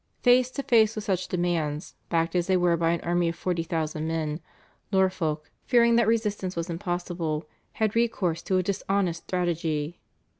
[0.23, 4.07] Face to face with such demands, backed as they were by an army of 40,000
[4.07, 4.39] men,
[4.91, 9.99] Norfolk, fearing that resistance was impossible, had recourse to a dishonest strategy.